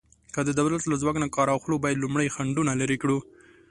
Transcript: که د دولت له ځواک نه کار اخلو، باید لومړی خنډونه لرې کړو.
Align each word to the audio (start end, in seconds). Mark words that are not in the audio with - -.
که 0.33 0.41
د 0.47 0.49
دولت 0.59 0.83
له 0.87 0.95
ځواک 1.01 1.17
نه 1.23 1.27
کار 1.35 1.47
اخلو، 1.57 1.75
باید 1.83 2.01
لومړی 2.03 2.33
خنډونه 2.35 2.71
لرې 2.81 2.97
کړو. 3.01 3.17